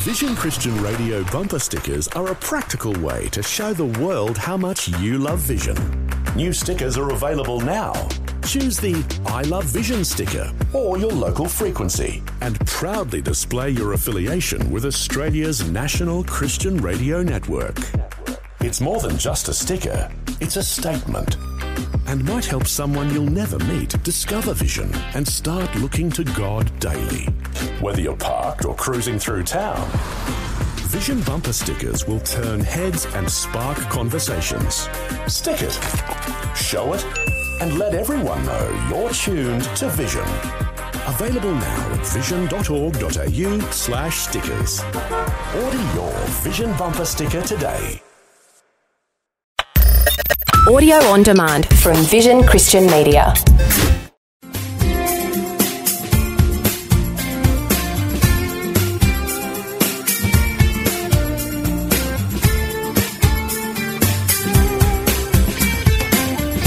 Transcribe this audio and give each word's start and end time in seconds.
Vision 0.00 0.34
Christian 0.34 0.74
Radio 0.82 1.22
bumper 1.24 1.58
stickers 1.58 2.08
are 2.08 2.28
a 2.28 2.34
practical 2.36 2.94
way 3.00 3.28
to 3.28 3.42
show 3.42 3.74
the 3.74 3.84
world 3.84 4.38
how 4.38 4.56
much 4.56 4.88
you 4.98 5.18
love 5.18 5.40
Vision. 5.40 5.76
New 6.34 6.54
stickers 6.54 6.96
are 6.96 7.10
available 7.10 7.60
now. 7.60 7.92
Choose 8.46 8.78
the 8.78 9.04
I 9.26 9.42
Love 9.42 9.64
Vision 9.64 10.02
sticker 10.02 10.50
or 10.72 10.96
your 10.96 11.12
local 11.12 11.44
frequency 11.44 12.22
and 12.40 12.58
proudly 12.66 13.20
display 13.20 13.68
your 13.68 13.92
affiliation 13.92 14.70
with 14.70 14.86
Australia's 14.86 15.68
national 15.70 16.24
Christian 16.24 16.78
radio 16.78 17.22
network. 17.22 17.76
It's 18.60 18.80
more 18.80 19.00
than 19.00 19.18
just 19.18 19.50
a 19.50 19.52
sticker, 19.52 20.10
it's 20.40 20.56
a 20.56 20.62
statement 20.62 21.36
and 22.10 22.24
might 22.24 22.44
help 22.44 22.66
someone 22.66 23.08
you'll 23.14 23.22
never 23.24 23.56
meet 23.66 23.90
discover 24.02 24.52
vision 24.52 24.92
and 25.14 25.26
start 25.26 25.72
looking 25.76 26.10
to 26.10 26.24
God 26.24 26.66
daily. 26.80 27.26
Whether 27.80 28.00
you're 28.00 28.16
parked 28.16 28.64
or 28.64 28.74
cruising 28.74 29.16
through 29.20 29.44
town, 29.44 29.88
Vision 30.90 31.20
bumper 31.20 31.52
stickers 31.52 32.08
will 32.08 32.18
turn 32.18 32.58
heads 32.58 33.06
and 33.14 33.30
spark 33.30 33.78
conversations. 33.88 34.88
Stick 35.28 35.62
it, 35.62 35.78
show 36.56 36.94
it, 36.94 37.04
and 37.60 37.78
let 37.78 37.94
everyone 37.94 38.44
know 38.44 38.88
you're 38.90 39.10
tuned 39.10 39.62
to 39.76 39.88
Vision. 39.90 40.26
Available 41.06 41.54
now 41.54 41.92
at 41.92 42.04
vision.org.au 42.08 43.70
slash 43.70 44.18
stickers. 44.18 44.82
Order 44.82 45.94
your 45.94 46.18
Vision 46.42 46.76
bumper 46.76 47.04
sticker 47.04 47.42
today. 47.42 48.02
Audio 50.70 50.98
on 51.06 51.24
demand 51.24 51.66
from 51.80 51.96
Vision 51.96 52.44
Christian 52.44 52.86
Media. 52.86 53.34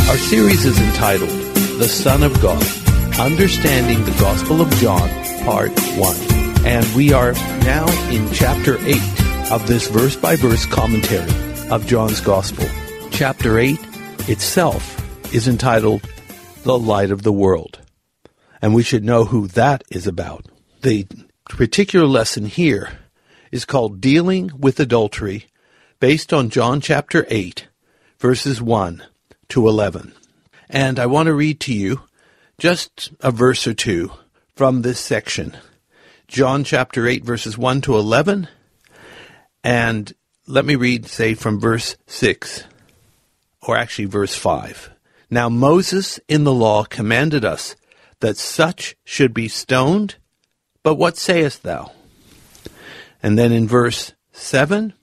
Our 0.10 0.18
series 0.18 0.66
is 0.66 0.78
entitled 0.78 1.30
The 1.80 1.88
Son 1.88 2.24
of 2.24 2.34
God 2.42 2.62
Understanding 3.18 4.04
the 4.04 4.12
Gospel 4.20 4.60
of 4.60 4.70
John, 4.72 5.08
Part 5.46 5.72
1. 5.96 6.16
And 6.66 6.86
we 6.94 7.14
are 7.14 7.32
now 7.64 7.88
in 8.10 8.30
chapter 8.34 8.78
8 8.86 8.98
of 9.50 9.66
this 9.66 9.88
verse 9.88 10.18
by 10.18 10.36
verse 10.36 10.66
commentary 10.66 11.32
of 11.72 11.88
John's 11.88 12.20
Gospel. 12.20 12.68
Chapter 13.10 13.60
8 13.60 13.93
itself 14.30 15.00
is 15.34 15.48
entitled 15.48 16.02
The 16.64 16.78
Light 16.78 17.12
of 17.12 17.24
the 17.24 17.34
World. 17.34 17.80
And 18.62 18.74
we 18.74 18.84
should 18.84 19.04
know 19.04 19.26
who 19.26 19.48
that 19.48 19.84
is 19.90 20.08
about. 20.08 20.46
The 20.82 21.08
particular 21.50 22.06
lesson 22.06 22.46
here 22.46 23.00
is 23.52 23.66
called 23.66 24.00
Dealing 24.00 24.52
with 24.58 24.80
Adultery, 24.80 25.48
based 26.00 26.32
on 26.32 26.50
John 26.50 26.80
chapter 26.80 27.26
8, 27.30 27.68
verses 28.18 28.62
1 28.62 29.04
to 29.50 29.68
11. 29.68 30.14
And 30.70 31.00
I 31.00 31.06
want 31.06 31.28
to 31.28 31.34
read 31.34 31.60
to 31.62 31.74
you 31.74 32.02
just 32.58 33.12
a 33.20 33.32
verse 33.32 33.68
or 33.68 33.74
two 33.74 34.12
from 34.56 34.82
this 34.82 35.00
section. 35.00 35.58
John 36.28 36.64
chapter 36.64 37.08
8, 37.08 37.26
verses 37.26 37.58
1 37.58 37.82
to 37.82 37.98
11. 37.98 38.48
And 39.64 40.14
let 40.48 40.66
me 40.66 40.76
read, 40.76 41.08
say, 41.08 41.34
from 41.34 41.60
verse 41.60 41.98
6, 42.08 42.64
or 43.68 43.78
actually 43.78 44.06
verse 44.06 44.36
5. 44.36 44.92
Now 45.30 45.50
Moses 45.50 46.20
in 46.28 46.44
the 46.44 46.54
law 46.54 46.84
commanded 46.84 47.44
us 47.44 47.76
that 48.20 48.38
such 48.38 48.96
should 49.04 49.34
be 49.34 49.48
stoned, 49.48 50.16
but 50.84 50.96
what 50.96 51.18
sayest 51.18 51.64
thou? 51.64 51.92
And 53.22 53.38
then 53.38 53.52
in 53.52 53.68
verse 53.68 54.14
7, 54.34 54.94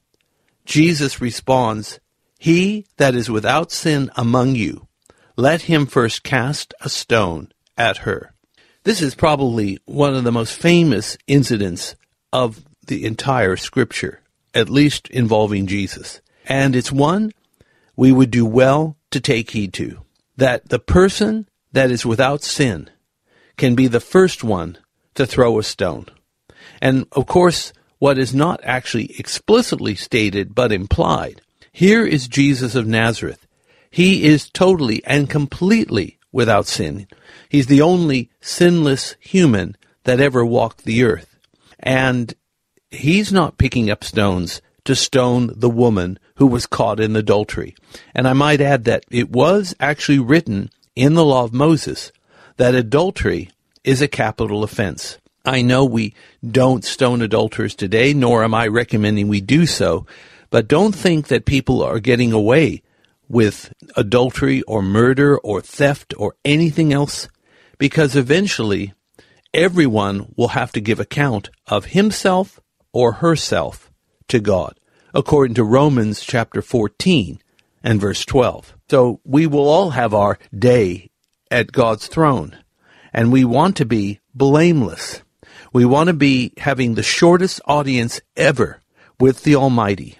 Jesus 0.65 1.21
responds, 1.21 2.01
he 2.39 2.87
that 2.97 3.15
is 3.15 3.31
without 3.31 3.73
sin 3.73 4.11
among 4.17 4.55
you, 4.55 4.87
let 5.37 5.63
him 5.63 5.87
first 5.87 6.23
cast 6.23 6.73
a 6.81 6.89
stone 6.89 7.53
at 7.77 7.99
her. 7.99 8.33
This 8.85 9.03
is 9.03 9.15
probably 9.15 9.79
one 9.85 10.15
of 10.15 10.25
the 10.25 10.33
most 10.33 10.55
famous 10.55 11.19
incidents 11.27 11.97
of 12.33 12.65
the 12.87 13.05
entire 13.05 13.57
scripture, 13.57 14.21
at 14.55 14.71
least 14.71 15.09
involving 15.11 15.67
Jesus. 15.67 16.23
And 16.47 16.75
it's 16.75 16.91
one 16.91 17.33
we 18.01 18.11
would 18.11 18.31
do 18.31 18.47
well 18.47 18.97
to 19.11 19.21
take 19.21 19.51
heed 19.51 19.75
to. 19.75 20.01
That 20.39 20.71
the 20.71 20.79
person 20.79 21.47
that 21.73 21.91
is 21.91 22.07
without 22.07 22.43
sin 22.43 22.89
can 23.59 23.75
be 23.75 23.89
the 23.89 24.01
first 24.01 24.43
one 24.43 24.79
to 25.17 25.27
throw 25.27 25.59
a 25.59 25.63
stone. 25.63 26.07
And 26.81 27.07
of 27.13 27.27
course, 27.27 27.75
what 27.99 28.19
is 28.19 28.35
not 28.35 28.59
actually 28.65 29.15
explicitly 29.19 29.95
stated 29.95 30.55
but 30.55 30.73
implied 30.73 31.43
here 31.73 32.07
is 32.07 32.27
Jesus 32.27 32.75
of 32.75 32.87
Nazareth. 32.87 33.47
He 33.91 34.25
is 34.25 34.49
totally 34.49 35.05
and 35.05 35.29
completely 35.29 36.19
without 36.33 36.67
sin. 36.67 37.07
He's 37.51 37.67
the 37.67 37.83
only 37.83 38.31
sinless 38.41 39.15
human 39.21 39.77
that 40.05 40.21
ever 40.21 40.43
walked 40.43 40.85
the 40.85 41.05
earth. 41.05 41.37
And 41.79 42.33
he's 42.91 43.31
not 43.31 43.59
picking 43.59 43.91
up 43.91 44.05
stones 44.05 44.63
to 44.85 44.97
stone 44.97 45.53
the 45.55 45.69
woman 45.69 46.19
who 46.41 46.47
was 46.47 46.65
caught 46.67 46.99
in 46.99 47.15
adultery. 47.15 47.77
And 48.15 48.27
I 48.27 48.33
might 48.33 48.63
add 48.63 48.85
that 48.85 49.05
it 49.11 49.29
was 49.29 49.75
actually 49.79 50.19
written 50.19 50.71
in 50.97 51.13
the 51.13 51.25
law 51.25 51.45
of 51.45 51.53
Moses 51.53 52.13
that 52.57 52.75
adultery 52.75 53.51
is 53.85 54.01
a 54.01 54.09
capital 54.09 54.65
offense. 54.65 55.19
I 55.45 55.61
know 55.61 55.85
we 55.85 56.15
don't 56.43 56.83
stone 56.83 57.21
adulterers 57.21 57.75
today, 57.75 58.15
nor 58.15 58.43
am 58.43 58.55
I 58.55 58.69
recommending 58.69 59.29
we 59.29 59.43
do 59.43 59.67
so, 59.67 60.07
but 60.49 60.67
don't 60.67 60.95
think 60.95 61.29
that 61.29 61.45
people 61.45 61.83
are 61.83 62.01
getting 62.01 62.33
away 62.33 62.83
with 63.29 63.75
adultery 63.95 64.63
or 64.63 64.81
murder 64.81 65.37
or 65.41 65.61
theft 65.61 66.15
or 66.17 66.37
anything 66.43 66.91
else, 66.91 67.29
because 67.77 68.17
eventually 68.17 68.95
everyone 69.53 70.33
will 70.39 70.49
have 70.49 70.73
to 70.73 70.81
give 70.81 71.01
account 71.01 71.51
of 71.67 71.85
himself 71.87 72.61
or 72.95 73.13
herself 73.13 73.93
to 74.29 74.41
God, 74.41 74.80
according 75.15 75.55
to 75.55 75.65
Romans 75.65 76.21
chapter 76.21 76.63
14 76.63 77.41
and 77.83 78.01
verse 78.01 78.25
12. 78.25 78.75
So 78.91 79.21
we 79.25 79.47
will 79.47 79.69
all 79.69 79.91
have 79.91 80.15
our 80.15 80.39
day 80.57 81.11
at 81.51 81.73
God's 81.73 82.07
throne, 82.07 82.57
and 83.13 83.33
we 83.33 83.45
want 83.45 83.77
to 83.77 83.85
be 83.85 84.21
blameless. 84.35 85.23
We 85.73 85.85
want 85.85 86.09
to 86.09 86.15
be 86.15 86.53
having 86.59 86.95
the 86.95 87.03
shortest 87.03 87.61
audience 87.65 88.21
ever 88.37 88.81
with 89.19 89.43
the 89.43 89.57
Almighty 89.57 90.19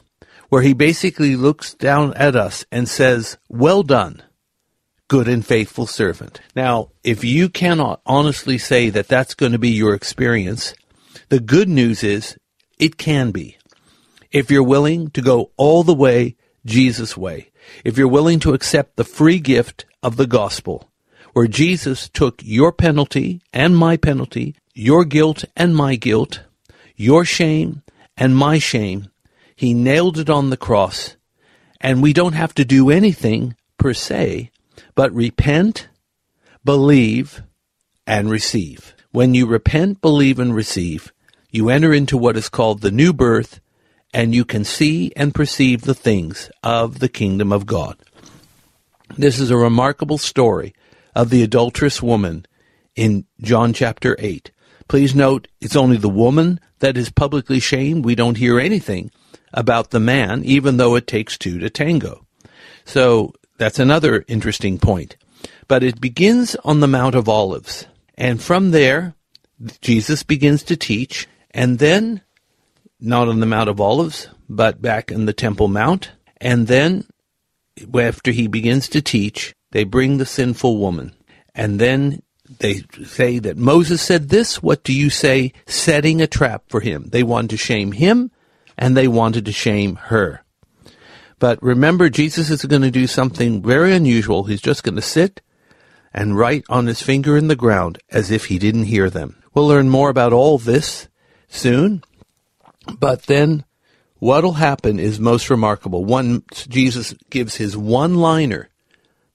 where 0.51 0.63
he 0.63 0.75
basically 0.75 1.37
looks 1.37 1.73
down 1.75 2.13
at 2.15 2.37
us 2.37 2.67
and 2.71 2.89
says, 2.89 3.39
Well 3.49 3.83
done, 3.83 4.23
good 5.09 5.29
and 5.29 5.47
faithful 5.47 5.87
servant. 5.87 6.41
Now, 6.55 6.91
if 7.03 7.25
you 7.25 7.49
cannot 7.49 8.03
honestly 8.05 8.59
say 8.59 8.91
that 8.91 9.09
that's 9.09 9.35
going 9.35 9.53
to 9.53 9.59
be 9.59 9.71
your 9.71 9.95
experience, 9.95 10.75
the 11.29 11.41
good 11.41 11.69
news 11.69 12.05
is 12.05 12.37
it 12.79 12.99
can 12.99 13.31
be. 13.31 13.57
If 14.33 14.51
you're 14.51 14.63
willing 14.63 15.11
to 15.11 15.23
go 15.23 15.51
all 15.57 15.83
the 15.83 15.95
way 15.95 16.37
Jesus' 16.65 17.17
way, 17.17 17.51
if 17.85 17.99
you're 17.99 18.09
willing 18.09 18.39
to 18.41 18.55
accept 18.55 18.97
the 18.97 19.05
free 19.05 19.41
gift 19.41 19.87
of 20.03 20.17
the 20.17 20.27
gospel, 20.27 20.89
where 21.33 21.49
Jesus 21.49 22.09
took 22.09 22.41
your 22.45 22.73
penalty 22.73 23.43
and 23.53 23.77
my 23.77 23.97
penalty, 23.97 24.55
your 24.75 25.05
guilt 25.05 25.45
and 25.57 25.75
my 25.75 25.97
guilt, 25.97 26.43
your 26.97 27.25
shame 27.25 27.83
and 28.17 28.37
my 28.37 28.59
shame, 28.59 29.09
he 29.57 29.75
nailed 29.75 30.19
it 30.19 30.31
on 30.31 30.51
the 30.51 30.57
cross, 30.57 31.17
and 31.81 32.01
we 32.01 32.13
don't 32.13 32.35
have 32.35 32.55
to 32.55 32.65
do 32.65 32.89
anything 32.89 33.57
per 33.79 33.93
se, 33.93 34.51
but 34.95 35.13
repent, 35.13 35.89
believe, 36.65 37.43
and 38.07 38.31
receive. 38.31 38.95
When 39.11 39.35
you 39.35 39.47
repent, 39.47 40.01
believe, 40.01 40.39
and 40.39 40.55
receive, 40.55 41.13
you 41.51 41.69
enter 41.69 41.93
into 41.93 42.17
what 42.17 42.37
is 42.37 42.49
called 42.49 42.81
the 42.81 42.93
new 42.93 43.13
birth, 43.13 43.61
and 44.13 44.35
you 44.35 44.45
can 44.45 44.65
see 44.65 45.13
and 45.17 45.35
perceive 45.35 45.83
the 45.83 45.95
things 45.95 46.51
of 46.63 46.99
the 46.99 47.09
kingdom 47.09 47.53
of 47.53 47.67
God. 47.67 47.97
This 49.17 49.39
is 49.39 49.51
a 49.51 49.57
remarkable 49.57 50.19
story 50.19 50.75
of 51.15 51.31
the 51.31 51.43
adulterous 51.43 52.03
woman 52.03 52.47
in 52.95 53.27
John 53.41 53.73
chapter 53.73 54.17
8. 54.19 54.51
Please 54.89 55.15
note, 55.15 55.49
it's 55.61 55.77
only 55.77 55.97
the 55.97 56.09
woman 56.09 56.61
that 56.81 56.97
is 56.97 57.11
publicly 57.11 57.61
shamed. 57.61 58.05
We 58.05 58.15
don't 58.15 58.37
hear 58.37 58.59
anything 58.59 59.11
about 59.53 59.91
the 59.91 60.01
man, 60.01 60.45
even 60.45 60.77
though 60.77 60.97
it 60.97 61.07
takes 61.07 61.39
two 61.39 61.59
to 61.59 61.71
tango. 61.71 62.27
So 62.85 63.35
that's 63.57 63.79
another 63.79 64.25
interesting 64.27 64.79
point. 64.79 65.17
But 65.69 65.83
it 65.83 66.01
begins 66.01 66.57
on 66.65 66.81
the 66.81 66.89
Mount 66.89 67.15
of 67.15 67.29
Olives. 67.29 67.87
And 68.17 68.43
from 68.43 68.71
there, 68.73 69.15
Jesus 69.81 70.23
begins 70.23 70.63
to 70.65 70.77
teach. 70.77 71.29
And 71.53 71.79
then, 71.79 72.23
not 73.01 73.29
on 73.29 73.41
the 73.41 73.47
Mount 73.47 73.69
of 73.69 73.81
Olives, 73.81 74.29
but 74.49 74.83
back 74.83 75.11
in 75.11 75.27
the 75.27 75.33
Temple 75.33 75.69
Mount. 75.69 76.13
And 76.41 76.67
then, 76.67 77.07
after 77.95 78.31
he 78.31 78.47
begins 78.47 78.89
to 78.91 79.03
teach, 79.03 79.55
they 79.73 79.85
bring 79.85 80.19
the 80.19 80.27
sinful 80.27 80.79
woman. 80.79 81.15
And 81.55 81.79
then 81.79 82.23
they 82.59 82.83
say 83.05 83.39
that 83.39 83.57
Moses 83.57 84.03
said 84.03 84.29
this. 84.29 84.63
What 84.63 84.83
do 84.83 84.93
you 84.93 85.11
say? 85.11 85.53
Setting 85.67 86.21
a 86.21 86.27
trap 86.27 86.65
for 86.69 86.81
him. 86.81 87.09
They 87.11 87.23
wanted 87.23 87.51
to 87.51 87.57
shame 87.57 87.93
him 87.93 88.31
and 88.77 88.97
they 88.97 89.09
wanted 89.09 89.45
to 89.45 89.53
shame 89.53 89.97
her. 89.97 90.43
But 91.39 91.63
remember, 91.63 92.11
Jesus 92.11 92.51
is 92.51 92.65
going 92.65 92.83
to 92.83 92.91
do 92.91 93.07
something 93.07 93.63
very 93.63 93.95
unusual. 93.95 94.45
He's 94.45 94.61
just 94.61 94.83
going 94.83 94.97
to 94.97 95.03
sit 95.03 95.41
and 96.13 96.37
write 96.37 96.65
on 96.69 96.87
his 96.87 97.03
finger 97.03 97.37
in 97.37 97.49
the 97.49 97.57
ground 97.57 97.99
as 98.11 98.31
if 98.31 98.47
he 98.47 98.59
didn't 98.59 98.85
hear 98.85 99.09
them. 99.09 99.43
We'll 99.55 99.69
learn 99.69 99.89
more 99.89 100.11
about 100.11 100.33
all 100.33 100.59
this 100.59 101.09
soon. 101.49 102.03
But 102.99 103.25
then 103.25 103.65
what'll 104.19 104.55
happen 104.55 104.99
is 104.99 105.21
most 105.21 105.51
remarkable. 105.51 106.05
One, 106.05 106.43
Jesus 106.69 107.15
gives 107.31 107.57
his 107.57 107.77
one 107.77 108.17
liner 108.17 108.69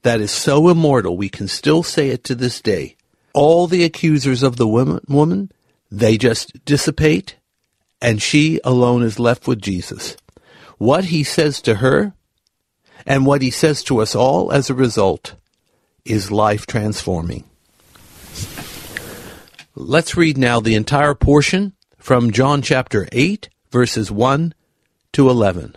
that 0.03 0.21
is 0.21 0.31
so 0.31 0.69
immortal, 0.69 1.17
we 1.17 1.29
can 1.29 1.47
still 1.47 1.81
say 1.81 2.09
it 2.09 2.23
to 2.25 2.35
this 2.35 2.61
day. 2.61 2.95
All 3.33 3.65
the 3.65 3.83
accusers 3.83 4.43
of 4.43 4.55
the 4.55 4.67
woman, 4.67 5.03
woman 5.07 5.51
they 5.89 6.17
just 6.17 6.63
dissipate, 6.63 7.37
and 8.01 8.21
she 8.21 8.59
alone 8.63 9.01
is 9.01 9.19
left 9.19 9.47
with 9.47 9.61
Jesus. 9.61 10.15
What 10.77 11.05
he 11.05 11.23
says 11.23 11.59
to 11.63 11.75
her, 11.75 12.13
and 13.05 13.25
what 13.25 13.41
he 13.41 13.49
says 13.49 13.83
to 13.85 13.99
us 13.99 14.13
all 14.13 14.51
as 14.51 14.69
a 14.69 14.75
result, 14.75 15.35
is 16.05 16.31
life 16.31 16.67
transforming. 16.67 17.43
Let's 19.73 20.15
read 20.15 20.37
now 20.37 20.59
the 20.59 20.75
entire 20.75 21.15
portion 21.15 21.73
from 22.05 22.29
John 22.29 22.61
chapter 22.61 23.07
8, 23.11 23.49
verses 23.71 24.11
1 24.11 24.53
to 25.13 25.27
11. 25.27 25.75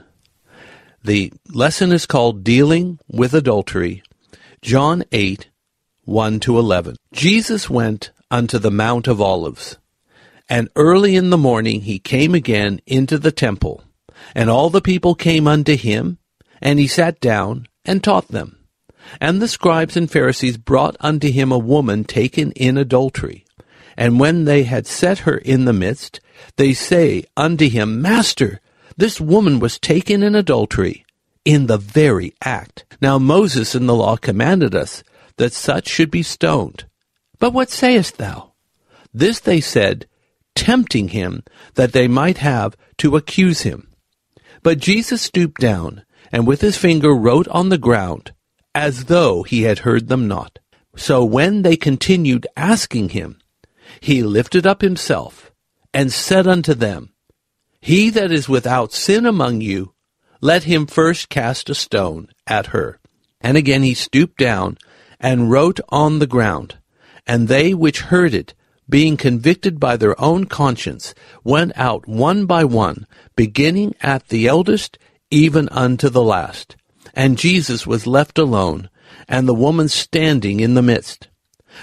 The 1.03 1.33
lesson 1.49 1.91
is 1.91 2.05
called 2.05 2.45
Dealing 2.45 2.99
with 3.09 3.33
Adultery 3.33 4.03
John 4.61 5.05
8, 5.11 5.49
1 6.05 6.41
to 6.41 6.59
11. 6.59 6.97
Jesus 7.15 7.71
went 7.71 8.11
unto 8.31 8.59
the 8.59 8.71
Mount 8.71 9.09
of 9.09 9.23
Olives, 9.23 9.79
and 10.51 10.69
early 10.77 11.17
in 11.17 11.31
the 11.31 11.39
morning 11.39 11.81
he 11.81 11.99
came 11.99 12.35
again 12.35 12.83
into 12.87 13.17
the 13.17 13.33
temple, 13.33 13.83
and 14.35 14.51
all 14.51 14.69
the 14.69 14.83
people 14.83 15.15
came 15.15 15.49
unto 15.49 15.79
him, 15.79 16.19
and 16.61 16.79
he 16.79 16.87
sat 16.87 17.21
down 17.21 17.67
and 17.87 18.05
taught 18.05 18.29
them. 18.29 18.59
And 19.19 19.41
the 19.41 19.49
scribes 19.49 19.97
and 19.97 20.11
Pharisees 20.11 20.59
brought 20.59 20.95
unto 21.01 21.31
him 21.31 21.51
a 21.51 21.57
woman 21.57 22.05
taken 22.05 22.53
in 22.53 22.77
adultery. 22.77 23.47
And 23.99 24.21
when 24.21 24.45
they 24.45 24.62
had 24.62 24.87
set 24.87 25.19
her 25.21 25.37
in 25.37 25.65
the 25.65 25.73
midst, 25.73 26.21
they 26.55 26.73
say 26.73 27.25
unto 27.37 27.69
him, 27.69 28.00
Master, 28.00 28.61
this 28.97 29.21
woman 29.21 29.59
was 29.59 29.81
taken 29.81 30.23
in 30.23 30.37
adultery 30.37 31.05
in 31.45 31.67
the 31.67 31.79
very 31.79 32.33
act. 32.45 32.85
Now 33.03 33.19
Moses 33.19 33.75
in 33.75 33.87
the 33.87 33.97
law 33.97 34.17
commanded 34.17 34.73
us 34.73 35.03
that 35.39 35.53
such 35.53 35.89
should 35.89 36.12
be 36.12 36.23
stoned. 36.23 36.87
But 37.41 37.53
what 37.53 37.71
sayest 37.71 38.19
thou? 38.19 38.53
This 39.12 39.41
they 39.41 39.61
said, 39.61 40.06
tempting 40.55 41.09
him 41.09 41.43
that 41.75 41.93
they 41.93 42.06
might 42.06 42.39
have 42.39 42.77
to 42.99 43.17
accuse 43.17 43.62
him. 43.62 43.89
But 44.62 44.79
Jesus 44.79 45.23
stooped 45.23 45.61
down 45.61 46.05
and 46.31 46.47
with 46.47 46.61
his 46.61 46.77
finger 46.77 47.12
wrote 47.12 47.49
on 47.49 47.69
the 47.69 47.79
ground 47.79 48.33
as 48.77 49.06
though 49.06 49.43
he 49.43 49.62
had 49.62 49.81
heard 49.81 50.06
them 50.06 50.29
not. 50.29 50.61
So 50.95 51.25
when 51.25 51.62
they 51.62 51.77
continued 51.77 52.47
asking 52.56 53.09
him, 53.11 53.41
he 54.00 54.23
lifted 54.23 54.67
up 54.67 54.82
himself 54.82 55.50
and 55.93 56.12
said 56.12 56.46
unto 56.46 56.75
them, 56.75 57.12
He 57.81 58.11
that 58.11 58.31
is 58.31 58.49
without 58.49 58.93
sin 58.93 59.26
among 59.26 59.61
you, 59.61 59.94
let 60.40 60.64
him 60.64 60.87
first 60.87 61.29
cast 61.29 61.70
a 61.70 61.75
stone 61.75 62.29
at 62.46 62.67
her. 62.67 63.00
And 63.40 63.56
again 63.56 63.82
he 63.82 63.94
stooped 63.94 64.38
down 64.38 64.79
and 65.20 65.50
wrote 65.50 65.81
on 65.88 66.19
the 66.19 66.26
ground. 66.26 66.79
And 67.26 67.49
they 67.49 67.75
which 67.75 68.00
heard 68.02 68.35
it, 68.35 68.55
being 68.88 69.17
convicted 69.17 69.79
by 69.79 69.96
their 69.96 70.19
own 70.20 70.46
conscience, 70.46 71.14
went 71.44 71.73
out 71.76 72.08
one 72.08 72.46
by 72.46 72.64
one, 72.64 73.06
beginning 73.37 73.94
at 74.00 74.29
the 74.29 74.46
eldest, 74.46 74.99
even 75.31 75.69
unto 75.69 76.08
the 76.08 76.23
last. 76.23 76.76
And 77.12 77.37
Jesus 77.37 77.87
was 77.87 78.06
left 78.06 78.38
alone, 78.38 78.88
and 79.29 79.46
the 79.46 79.55
woman 79.55 79.88
standing 79.88 80.61
in 80.61 80.75
the 80.75 80.82
midst. 80.82 81.29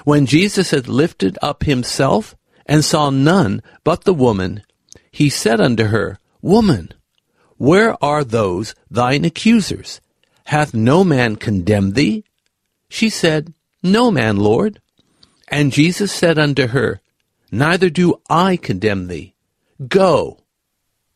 When 0.03 0.25
Jesus 0.25 0.71
had 0.71 0.87
lifted 0.87 1.37
up 1.41 1.63
himself, 1.63 2.35
and 2.65 2.83
saw 2.83 3.09
none 3.09 3.61
but 3.83 4.03
the 4.03 4.13
woman, 4.13 4.63
he 5.11 5.29
said 5.29 5.61
unto 5.61 5.85
her, 5.85 6.19
Woman, 6.41 6.91
where 7.57 8.03
are 8.03 8.23
those 8.23 8.75
thine 8.89 9.23
accusers? 9.23 10.01
Hath 10.45 10.73
no 10.73 11.03
man 11.03 11.35
condemned 11.35 11.95
thee? 11.95 12.23
She 12.89 13.09
said, 13.09 13.53
No 13.81 14.11
man, 14.11 14.37
Lord. 14.37 14.81
And 15.47 15.71
Jesus 15.71 16.11
said 16.11 16.37
unto 16.37 16.67
her, 16.67 17.01
Neither 17.51 17.89
do 17.89 18.15
I 18.29 18.57
condemn 18.57 19.07
thee. 19.07 19.35
Go 19.87 20.39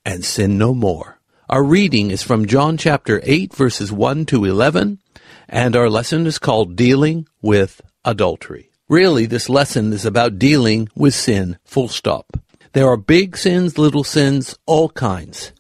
and 0.06 0.24
sin 0.24 0.58
no 0.58 0.74
more. 0.74 1.20
Our 1.50 1.64
reading 1.64 2.12
is 2.12 2.22
from 2.22 2.46
John 2.46 2.78
chapter 2.78 3.20
8, 3.24 3.54
verses 3.54 3.92
1 3.92 4.26
to 4.28 4.46
11, 4.46 5.00
and 5.48 5.76
our 5.76 5.90
lesson 5.90 6.28
is 6.28 6.38
called 6.38 6.76
Dealing 6.76 7.28
with 7.42 7.82
Adultery. 8.06 8.69
Really, 8.90 9.28
this 9.28 9.50
lesson 9.50 9.94
is 9.94 10.04
about 10.04 10.40
dealing 10.40 10.90
with 10.96 11.14
sin, 11.14 11.60
full 11.64 11.90
stop. 11.90 12.26
There 12.74 12.88
are 12.88 12.98
big 12.98 13.38
sins, 13.38 13.78
little 13.78 14.04
sins, 14.04 14.58
all 14.66 14.90
kinds. 14.90 15.54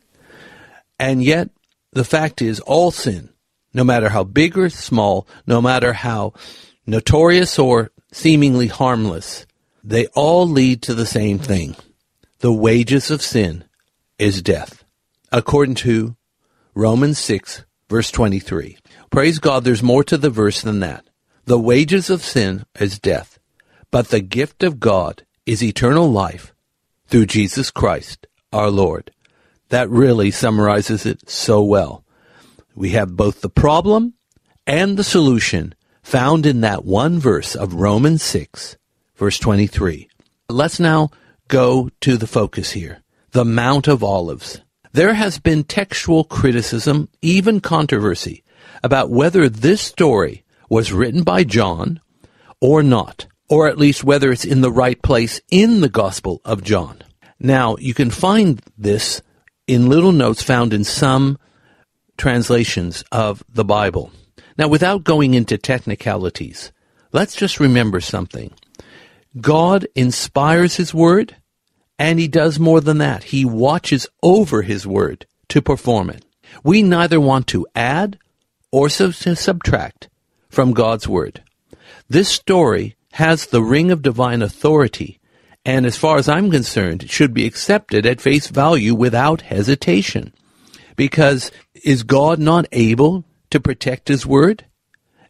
And 0.99 1.23
yet, 1.23 1.51
the 1.91 2.03
fact 2.03 2.41
is, 2.41 2.59
all 2.61 2.89
sin, 2.89 3.29
no 3.71 3.83
matter 3.83 4.09
how 4.09 4.23
big 4.23 4.57
or 4.57 4.69
small, 4.69 5.27
no 5.45 5.61
matter 5.61 5.93
how 5.93 6.33
notorious 6.87 7.59
or 7.59 7.91
seemingly 8.11 8.65
harmless, 8.65 9.45
they 9.83 10.07
all 10.07 10.47
lead 10.47 10.81
to 10.81 10.95
the 10.95 11.05
same 11.05 11.37
thing. 11.37 11.75
The 12.39 12.51
wages 12.51 13.11
of 13.11 13.21
sin 13.21 13.63
is 14.17 14.41
death, 14.41 14.83
according 15.31 15.75
to 15.75 16.15
Romans 16.73 17.19
6, 17.19 17.63
verse 17.89 18.09
23. 18.09 18.79
Praise 19.11 19.37
God, 19.37 19.63
there's 19.63 19.83
more 19.83 20.03
to 20.05 20.17
the 20.17 20.31
verse 20.31 20.63
than 20.63 20.79
that. 20.79 21.08
The 21.49 21.59
wages 21.59 22.11
of 22.11 22.21
sin 22.21 22.63
is 22.79 22.99
death, 22.99 23.39
but 23.89 24.09
the 24.09 24.19
gift 24.19 24.61
of 24.61 24.79
God 24.79 25.25
is 25.47 25.63
eternal 25.63 26.07
life 26.07 26.53
through 27.07 27.25
Jesus 27.25 27.71
Christ, 27.71 28.27
our 28.53 28.69
Lord. 28.69 29.09
That 29.69 29.89
really 29.89 30.29
summarizes 30.29 31.07
it 31.07 31.27
so 31.27 31.63
well. 31.63 32.05
We 32.75 32.91
have 32.91 33.17
both 33.17 33.41
the 33.41 33.49
problem 33.49 34.13
and 34.67 34.95
the 34.95 35.03
solution 35.03 35.73
found 36.03 36.45
in 36.45 36.61
that 36.61 36.85
one 36.85 37.17
verse 37.17 37.55
of 37.55 37.73
Romans 37.73 38.21
6, 38.21 38.77
verse 39.15 39.39
23. 39.39 40.07
Let's 40.49 40.79
now 40.79 41.09
go 41.47 41.89
to 42.01 42.15
the 42.15 42.27
focus 42.27 42.73
here 42.73 43.01
the 43.31 43.43
Mount 43.43 43.87
of 43.87 44.03
Olives. 44.03 44.61
There 44.91 45.15
has 45.15 45.39
been 45.39 45.63
textual 45.63 46.25
criticism, 46.25 47.09
even 47.23 47.59
controversy, 47.59 48.43
about 48.83 49.09
whether 49.09 49.49
this 49.49 49.81
story 49.81 50.43
was 50.69 50.93
written 50.93 51.23
by 51.23 51.43
John 51.43 51.99
or 52.61 52.83
not, 52.83 53.25
or 53.49 53.67
at 53.67 53.77
least 53.77 54.03
whether 54.03 54.31
it's 54.31 54.45
in 54.45 54.61
the 54.61 54.71
right 54.71 55.01
place 55.01 55.41
in 55.49 55.81
the 55.81 55.89
Gospel 55.89 56.41
of 56.45 56.63
John. 56.63 57.01
Now, 57.39 57.77
you 57.77 57.93
can 57.93 58.11
find 58.11 58.61
this 58.77 59.21
in 59.65 59.89
little 59.89 60.11
notes 60.11 60.43
found 60.43 60.73
in 60.73 60.83
some 60.83 61.37
translations 62.17 63.03
of 63.11 63.43
the 63.49 63.63
Bible. 63.63 64.11
Now, 64.57 64.67
without 64.67 65.03
going 65.03 65.33
into 65.33 65.57
technicalities, 65.57 66.71
let's 67.13 67.35
just 67.35 67.59
remember 67.59 68.01
something. 68.01 68.53
God 69.39 69.87
inspires 69.95 70.75
His 70.75 70.93
Word, 70.93 71.37
and 71.97 72.19
He 72.19 72.27
does 72.27 72.59
more 72.59 72.81
than 72.81 72.97
that. 72.97 73.25
He 73.25 73.45
watches 73.45 74.07
over 74.21 74.63
His 74.63 74.85
Word 74.85 75.25
to 75.49 75.61
perform 75.61 76.09
it. 76.09 76.25
We 76.63 76.81
neither 76.81 77.21
want 77.21 77.47
to 77.47 77.65
add 77.73 78.19
or 78.71 78.89
sub- 78.89 79.13
subtract 79.13 80.08
from 80.49 80.73
God's 80.73 81.07
Word. 81.07 81.43
This 82.07 82.29
story 82.29 82.95
has 83.13 83.47
the 83.47 83.63
ring 83.63 83.91
of 83.91 84.01
divine 84.01 84.41
authority 84.41 85.19
and 85.65 85.85
as 85.85 85.97
far 85.97 86.17
as 86.17 86.29
I'm 86.29 86.49
concerned, 86.49 87.03
it 87.03 87.11
should 87.11 87.33
be 87.33 87.45
accepted 87.45 88.05
at 88.05 88.21
face 88.21 88.47
value 88.47 88.95
without 88.95 89.41
hesitation. 89.41 90.33
Because 90.95 91.51
is 91.83 92.03
God 92.03 92.39
not 92.39 92.65
able 92.71 93.25
to 93.51 93.59
protect 93.59 94.07
His 94.07 94.25
Word? 94.25 94.65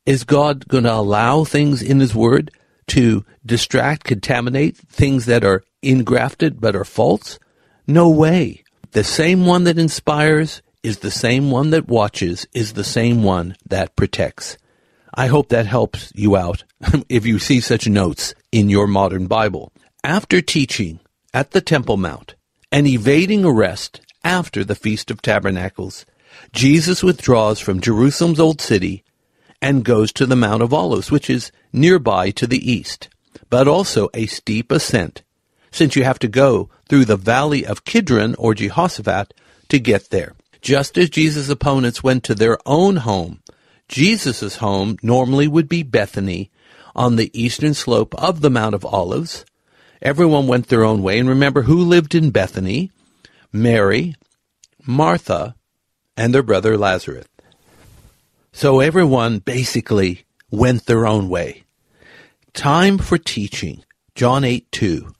Is 0.05 0.23
God 0.23 0.67
going 0.67 0.85
to 0.85 0.93
allow 0.93 1.43
things 1.43 1.81
in 1.81 1.99
His 1.99 2.15
Word 2.15 2.51
to 2.87 3.25
distract, 3.45 4.03
contaminate 4.03 4.77
things 4.77 5.25
that 5.25 5.43
are 5.43 5.63
ingrafted 5.83 6.59
but 6.59 6.75
are 6.75 6.85
false? 6.85 7.39
No 7.85 8.09
way. 8.09 8.63
The 8.91 9.03
same 9.03 9.45
one 9.45 9.65
that 9.65 9.77
inspires 9.77 10.61
is 10.81 10.99
the 10.99 11.11
same 11.11 11.51
one 11.51 11.71
that 11.71 11.87
watches, 11.87 12.47
is 12.53 12.73
the 12.73 12.83
same 12.83 13.23
one 13.23 13.55
that 13.67 13.95
protects. 13.95 14.57
I 15.13 15.27
hope 15.27 15.49
that 15.49 15.65
helps 15.65 16.11
you 16.15 16.35
out 16.35 16.63
if 17.09 17.25
you 17.25 17.39
see 17.39 17.59
such 17.59 17.87
notes 17.87 18.33
in 18.51 18.69
your 18.69 18.87
modern 18.87 19.27
Bible. 19.27 19.71
After 20.03 20.41
teaching 20.41 20.99
at 21.33 21.51
the 21.51 21.61
Temple 21.61 21.97
Mount 21.97 22.35
and 22.71 22.87
evading 22.87 23.43
arrest 23.43 24.01
after 24.23 24.63
the 24.63 24.75
Feast 24.75 25.11
of 25.11 25.21
Tabernacles, 25.21 26.05
Jesus 26.53 27.03
withdraws 27.03 27.59
from 27.59 27.81
Jerusalem's 27.81 28.39
old 28.39 28.61
city 28.61 29.03
and 29.61 29.83
goes 29.83 30.13
to 30.13 30.25
the 30.25 30.35
Mount 30.35 30.61
of 30.61 30.73
Olives, 30.73 31.11
which 31.11 31.29
is 31.29 31.51
nearby 31.73 32.31
to 32.31 32.47
the 32.47 32.71
east. 32.71 33.09
but 33.49 33.67
also 33.67 34.09
a 34.13 34.25
steep 34.27 34.71
ascent, 34.71 35.23
since 35.71 35.95
you 35.95 36.03
have 36.03 36.19
to 36.19 36.27
go 36.27 36.69
through 36.87 37.05
the 37.05 37.17
valley 37.17 37.65
of 37.65 37.83
Kidron 37.83 38.35
or 38.35 38.53
Jehoshaphat 38.53 39.33
to 39.69 39.79
get 39.79 40.09
there. 40.09 40.35
Just 40.61 40.97
as 40.97 41.09
Jesus' 41.09 41.49
opponents 41.49 42.03
went 42.03 42.23
to 42.25 42.35
their 42.35 42.57
own 42.65 42.97
home, 42.97 43.41
Jesus' 43.89 44.57
home 44.57 44.97
normally 45.01 45.47
would 45.47 45.67
be 45.67 45.83
Bethany 45.83 46.51
on 46.95 47.15
the 47.15 47.31
eastern 47.39 47.73
slope 47.73 48.15
of 48.15 48.39
the 48.39 48.49
Mount 48.49 48.75
of 48.75 48.85
Olives. 48.85 49.45
Everyone 50.01 50.47
went 50.47 50.67
their 50.67 50.85
own 50.85 51.03
way. 51.03 51.19
And 51.19 51.27
remember 51.27 51.63
who 51.63 51.83
lived 51.83 52.15
in 52.15 52.29
Bethany? 52.29 52.91
Mary, 53.51 54.15
Martha, 54.85 55.55
and 56.15 56.33
their 56.33 56.43
brother 56.43 56.77
Lazarus. 56.77 57.25
So 58.53 58.79
everyone 58.79 59.39
basically 59.39 60.25
went 60.51 60.85
their 60.85 61.07
own 61.07 61.27
way. 61.27 61.63
Time 62.53 62.97
for 62.97 63.17
teaching. 63.17 63.83
John 64.15 64.43
8 64.43 64.71
2. 64.71 65.13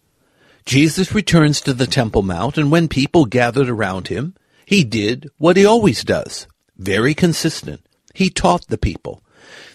Jesus 0.66 1.16
returns 1.16 1.62
to 1.62 1.74
the 1.74 1.88
Temple 1.88 2.22
Mount, 2.22 2.58
and 2.58 2.70
when 2.70 2.88
people 2.88 3.26
gathered 3.26 3.70
around 3.70 4.10
him, 4.10 4.36
he 4.66 4.84
did 4.84 5.30
what 5.38 5.58
he 5.58 5.66
always 5.66 6.04
does. 6.04 6.48
Very 6.78 7.16
consistent. 7.16 7.82
He 8.20 8.30
taught 8.30 8.68
the 8.68 8.78
people. 8.78 9.24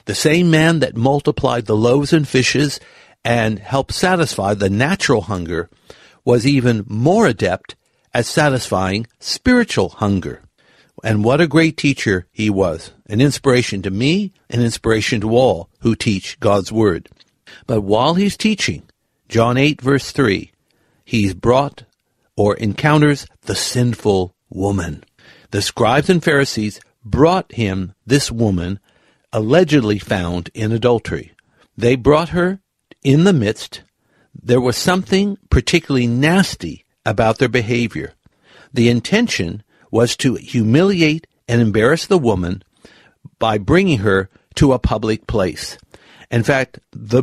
The 0.04 0.14
same 0.14 0.50
man 0.50 0.80
that 0.80 0.98
multiplied 0.98 1.64
the 1.64 1.74
loaves 1.74 2.12
and 2.12 2.28
fishes 2.28 2.78
and 3.24 3.58
helped 3.58 3.94
satisfy 3.94 4.52
the 4.52 4.68
natural 4.68 5.22
hunger 5.22 5.70
was 6.26 6.46
even 6.46 6.84
more 6.86 7.26
adept 7.26 7.74
at 8.12 8.26
satisfying 8.26 9.06
spiritual 9.18 9.88
hunger. 9.88 10.42
And 11.02 11.24
what 11.24 11.40
a 11.40 11.46
great 11.46 11.78
teacher 11.78 12.26
he 12.32 12.50
was. 12.50 12.92
An 13.06 13.22
inspiration 13.22 13.80
to 13.80 13.90
me, 13.90 14.34
an 14.50 14.60
inspiration 14.60 15.22
to 15.22 15.34
all 15.34 15.70
who 15.80 15.94
teach 15.94 16.38
God's 16.38 16.70
Word. 16.70 17.08
But 17.66 17.80
while 17.80 18.12
he's 18.12 18.36
teaching, 18.36 18.82
John 19.26 19.56
8 19.56 19.80
verse 19.80 20.12
3, 20.12 20.52
he's 21.02 21.32
brought 21.32 21.84
or 22.36 22.56
encounters 22.56 23.26
the 23.46 23.54
sinful 23.54 24.34
woman. 24.50 25.02
The 25.50 25.62
scribes 25.62 26.10
and 26.10 26.22
Pharisees 26.22 26.78
brought 27.04 27.52
him 27.52 27.94
this 28.06 28.30
woman 28.30 28.80
allegedly 29.32 29.98
found 29.98 30.50
in 30.54 30.72
adultery. 30.72 31.32
They 31.76 31.96
brought 31.96 32.30
her 32.30 32.60
in 33.02 33.24
the 33.24 33.32
midst. 33.32 33.82
There 34.34 34.60
was 34.60 34.76
something 34.76 35.38
particularly 35.50 36.06
nasty 36.06 36.84
about 37.04 37.38
their 37.38 37.48
behavior. 37.48 38.14
The 38.72 38.88
intention 38.88 39.62
was 39.90 40.16
to 40.18 40.34
humiliate 40.34 41.26
and 41.46 41.60
embarrass 41.60 42.06
the 42.06 42.18
woman 42.18 42.62
by 43.38 43.58
bringing 43.58 43.98
her 43.98 44.30
to 44.56 44.72
a 44.72 44.78
public 44.78 45.26
place. 45.26 45.78
In 46.30 46.42
fact, 46.42 46.78
the 46.92 47.22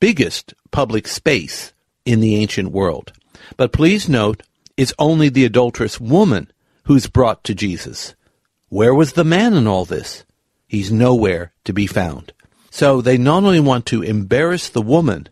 biggest 0.00 0.54
public 0.70 1.06
space 1.06 1.72
in 2.04 2.20
the 2.20 2.36
ancient 2.36 2.70
world. 2.72 3.12
But 3.56 3.72
please 3.72 4.08
note, 4.08 4.42
it's 4.76 4.94
only 4.98 5.28
the 5.28 5.44
adulterous 5.44 6.00
woman 6.00 6.50
who's 6.84 7.06
brought 7.06 7.44
to 7.44 7.54
Jesus. 7.54 8.14
Where 8.68 8.94
was 8.94 9.12
the 9.12 9.24
man 9.24 9.54
in 9.54 9.66
all 9.66 9.84
this? 9.84 10.24
He's 10.66 10.92
nowhere 10.92 11.52
to 11.64 11.72
be 11.72 11.86
found. 11.86 12.32
So 12.70 13.00
they 13.00 13.16
not 13.16 13.44
only 13.44 13.60
want 13.60 13.86
to 13.86 14.02
embarrass 14.02 14.68
the 14.68 14.82
woman, 14.82 15.28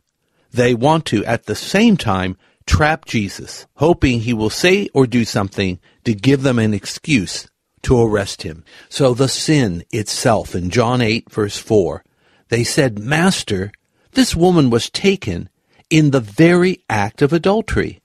they 0.53 0.75
want 0.75 1.05
to, 1.07 1.25
at 1.25 1.45
the 1.45 1.55
same 1.55 1.97
time, 1.97 2.37
trap 2.67 3.05
Jesus, 3.05 3.67
hoping 3.77 4.21
he 4.21 4.33
will 4.33 4.51
say 4.51 4.89
or 4.95 5.07
do 5.07 5.25
something 5.25 5.79
to 6.05 6.15
give 6.15 6.43
them 6.43 6.59
an 6.59 6.73
excuse 6.73 7.47
to 7.83 8.01
arrest 8.01 8.43
him. 8.43 8.65
So 8.89 9.15
the 9.15 9.29
sin 9.29 9.85
itself 9.91 10.55
in 10.55 10.71
John 10.71 11.01
8 11.01 11.31
verse 11.31 11.59
4, 11.59 12.03
they 12.49 12.65
said, 12.65 12.99
Master, 12.99 13.71
this 14.13 14.35
woman 14.35 14.71
was 14.71 14.89
taken 14.89 15.49
in 15.91 16.11
the 16.11 16.21
very 16.21 16.83
act 16.89 17.23
of 17.23 17.33
adultery. 17.33 18.01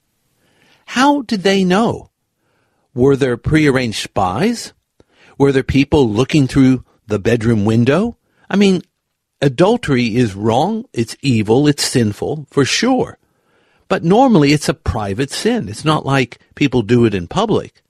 How 0.88 1.22
did 1.22 1.44
they 1.44 1.64
know? 1.64 2.10
Were 2.94 3.16
there 3.16 3.38
prearranged 3.38 4.04
spies? 4.04 4.74
Were 5.42 5.52
there 5.52 5.64
people 5.64 6.08
looking 6.08 6.46
through 6.46 6.86
the 7.08 7.18
bedroom 7.18 7.66
window? 7.66 8.16
I 8.48 8.56
mean, 8.56 8.84
adultery 9.42 10.16
is 10.16 10.36
wrong, 10.36 10.86
it's 10.94 11.18
evil, 11.24 11.68
it's 11.68 11.84
sinful, 11.84 12.46
for 12.52 12.64
sure. 12.64 13.18
But 13.88 14.04
normally 14.04 14.54
it's 14.54 14.70
a 14.70 14.76
private 14.76 15.32
sin. 15.32 15.68
It's 15.68 15.84
not 15.84 16.06
like 16.06 16.38
people 16.54 16.84
do 16.84 17.06
it 17.06 17.16
in 17.16 17.26
public. 17.28 17.82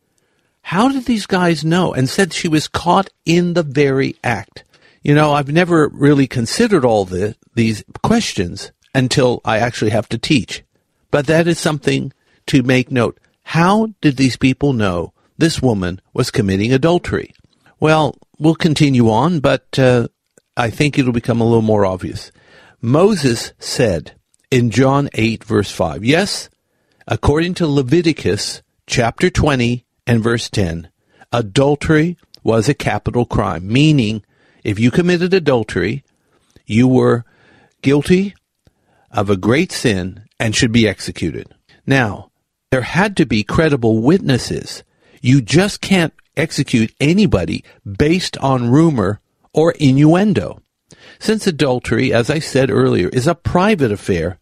How 0.61 0.87
did 0.87 1.03
these 1.03 1.25
guys 1.25 1.65
know? 1.65 1.93
And 1.93 2.07
said 2.07 2.31
she 2.31 2.47
was 2.47 2.69
caught 2.69 3.09
in 3.25 3.53
the 3.53 3.63
very 3.63 4.15
act. 4.23 4.63
You 5.01 5.13
know, 5.13 5.33
I've 5.33 5.51
never 5.51 5.89
really 5.89 6.27
considered 6.27 6.85
all 6.85 7.03
the, 7.03 7.35
these 7.53 7.83
questions 8.01 8.71
until 8.95 9.41
I 9.43 9.57
actually 9.57 9.91
have 9.91 10.07
to 10.07 10.17
teach. 10.17 10.63
But 11.11 11.27
that 11.27 11.49
is 11.49 11.59
something 11.59 12.13
to 12.45 12.63
make 12.63 12.89
note. 12.89 13.19
How 13.43 13.87
did 13.99 14.15
these 14.15 14.37
people 14.37 14.71
know 14.71 15.11
this 15.37 15.61
woman 15.61 15.99
was 16.13 16.31
committing 16.31 16.71
adultery? 16.71 17.33
Well, 17.81 18.15
we'll 18.37 18.53
continue 18.53 19.09
on, 19.09 19.39
but 19.39 19.79
uh, 19.79 20.07
I 20.55 20.69
think 20.69 20.99
it'll 20.99 21.11
become 21.11 21.41
a 21.41 21.45
little 21.45 21.63
more 21.63 21.83
obvious. 21.83 22.31
Moses 22.79 23.53
said 23.57 24.11
in 24.51 24.69
John 24.69 25.09
8, 25.15 25.43
verse 25.43 25.71
5, 25.71 26.05
yes, 26.05 26.47
according 27.07 27.55
to 27.55 27.65
Leviticus 27.65 28.61
chapter 28.85 29.31
20 29.31 29.83
and 30.05 30.21
verse 30.21 30.47
10, 30.51 30.91
adultery 31.33 32.17
was 32.43 32.69
a 32.69 32.75
capital 32.75 33.25
crime, 33.25 33.67
meaning 33.67 34.23
if 34.63 34.79
you 34.79 34.91
committed 34.91 35.33
adultery, 35.33 36.03
you 36.67 36.87
were 36.87 37.25
guilty 37.81 38.35
of 39.09 39.27
a 39.31 39.37
great 39.37 39.71
sin 39.71 40.25
and 40.39 40.55
should 40.55 40.71
be 40.71 40.87
executed. 40.87 41.47
Now, 41.87 42.29
there 42.69 42.81
had 42.81 43.17
to 43.17 43.25
be 43.25 43.43
credible 43.43 44.03
witnesses. 44.03 44.83
You 45.19 45.41
just 45.41 45.81
can't 45.81 46.13
execute 46.37 46.93
anybody 46.99 47.63
based 47.85 48.37
on 48.37 48.69
rumor 48.69 49.19
or 49.53 49.71
innuendo. 49.73 50.61
Since 51.19 51.47
adultery, 51.47 52.13
as 52.13 52.29
I 52.29 52.39
said 52.39 52.69
earlier, 52.69 53.09
is 53.09 53.27
a 53.27 53.35
private 53.35 53.91
affair, 53.91 54.39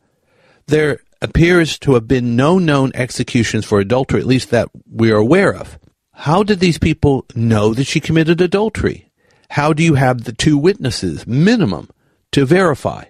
there 0.68 1.00
appears 1.22 1.78
to 1.80 1.94
have 1.96 2.08
been 2.08 2.36
no 2.36 2.58
known 2.58 2.92
executions 2.94 3.66
for 3.66 3.80
adultery, 3.80 4.22
at 4.22 4.28
least 4.28 4.52
that 4.52 4.70
we 4.90 5.12
are 5.12 5.18
aware 5.18 5.54
of. 5.54 5.78
How 6.14 6.44
did 6.44 6.60
these 6.60 6.78
people 6.78 7.26
know 7.36 7.74
that 7.74 7.88
she 7.88 8.00
committed 8.00 8.42
adultery? 8.42 9.12
How 9.52 9.74
do 9.74 9.84
you 9.84 9.96
have 9.96 10.24
the 10.24 10.32
two 10.32 10.58
witnesses, 10.58 11.26
minimum, 11.26 11.90
to 12.32 12.46
verify? 12.46 13.06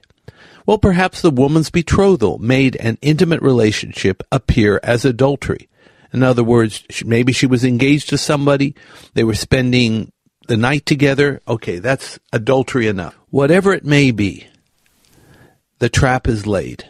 Well, 0.66 0.78
perhaps 0.78 1.22
the 1.22 1.32
woman's 1.32 1.70
betrothal 1.72 2.38
made 2.38 2.76
an 2.76 2.98
intimate 3.02 3.42
relationship 3.42 4.24
appear 4.32 4.80
as 4.84 5.06
adultery. 5.06 5.69
In 6.12 6.24
other 6.24 6.44
words, 6.44 6.84
maybe 7.06 7.32
she 7.32 7.46
was 7.46 7.64
engaged 7.64 8.10
to 8.10 8.18
somebody, 8.18 8.76
they 9.14 9.24
were 9.24 9.36
spending 9.36 10.12
the 10.48 10.58
night 10.58 10.86
together. 10.86 11.42
Okay, 11.48 11.80
that's 11.80 12.20
adultery 12.34 12.88
enough. 12.88 13.18
Whatever 13.30 13.74
it 13.74 13.86
may 13.86 14.12
be, 14.12 14.48
the 15.78 15.90
trap 15.90 16.28
is 16.28 16.48
laid. 16.48 16.86